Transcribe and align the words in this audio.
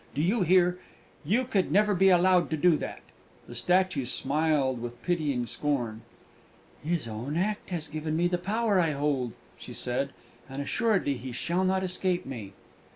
Do 0.15 0.21
you 0.23 0.41
hear? 0.41 0.79
You 1.23 1.45
could 1.45 1.71
never 1.71 1.93
be 1.93 2.09
allowed 2.09 2.49
to 2.49 2.57
do 2.57 2.75
that!" 2.77 3.01
The 3.47 3.53
statue 3.53 4.05
smiled 4.05 4.81
with 4.81 4.99
pitying 5.03 5.45
scorn. 5.45 6.01
"His 6.83 7.07
own 7.07 7.37
act 7.37 7.69
has 7.69 7.87
given 7.87 8.17
me 8.17 8.27
the 8.27 8.39
power 8.39 8.79
I 8.79 8.93
hold," 8.93 9.33
she 9.59 9.73
said, 9.73 10.09
"and 10.49 10.59
assuredly 10.59 11.17
he 11.17 11.31
shall 11.31 11.63
not 11.63 11.83
escape 11.83 12.25
me!" 12.25 12.53